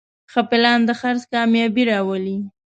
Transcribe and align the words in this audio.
ښه 0.31 0.41
پلان 0.49 0.79
د 0.85 0.89
خرڅ 0.99 1.21
کامیابي 1.33 1.83
راولي. 1.91 2.37